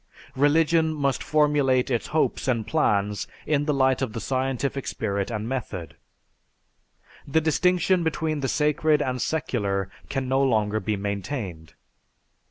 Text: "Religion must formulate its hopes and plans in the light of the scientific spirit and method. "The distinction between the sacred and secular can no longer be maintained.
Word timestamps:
"Religion 0.35 0.95
must 0.95 1.21
formulate 1.21 1.91
its 1.91 2.07
hopes 2.07 2.47
and 2.47 2.65
plans 2.65 3.27
in 3.45 3.65
the 3.65 3.71
light 3.73 4.01
of 4.01 4.13
the 4.13 4.19
scientific 4.19 4.87
spirit 4.87 5.29
and 5.29 5.47
method. 5.47 5.95
"The 7.27 7.39
distinction 7.39 8.03
between 8.03 8.39
the 8.39 8.47
sacred 8.49 9.03
and 9.03 9.21
secular 9.21 9.91
can 10.09 10.27
no 10.27 10.41
longer 10.41 10.79
be 10.79 10.95
maintained. 10.97 11.75